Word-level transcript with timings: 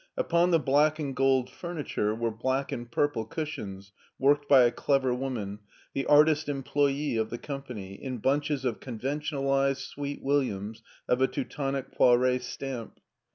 Upon 0.17 0.49
the 0.49 0.57
black 0.57 0.97
and 0.97 1.15
gold 1.15 1.47
furniture 1.47 2.15
were 2.15 2.31
black 2.31 2.71
and 2.71 2.89
purple 2.91 3.23
cushions 3.23 3.91
worked 4.17 4.49
by 4.49 4.63
a 4.63 4.71
clever 4.71 5.13
woman, 5.13 5.59
the 5.93 6.07
artist 6.07 6.49
employee 6.49 7.17
of 7.17 7.29
the 7.29 7.37
company, 7.37 8.01
in 8.03 8.17
bunches 8.17 8.65
of 8.65 8.79
conventionalized 8.79 9.81
sweet 9.81 10.23
williams 10.23 10.81
of 11.07 11.21
a 11.21 11.27
Teutonic 11.27 11.91
Poiret 11.95 12.41
stamp. 12.41 12.99